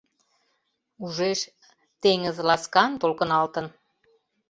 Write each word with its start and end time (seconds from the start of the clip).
Ужеш— 1.03 1.39
теҥыз 2.01 2.37
ласкан 2.47 2.91
толкыналтын. 3.01 3.65